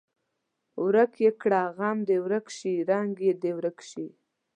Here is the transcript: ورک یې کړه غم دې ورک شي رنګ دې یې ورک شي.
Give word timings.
ورک 0.83 1.13
یې 1.23 1.31
کړه 1.41 1.61
غم 1.77 1.97
دې 2.09 2.17
ورک 2.25 2.45
شي 2.57 2.73
رنګ 2.89 3.09
دې 3.19 3.29
یې 3.43 3.51
ورک 3.57 3.77
شي. 3.89 4.07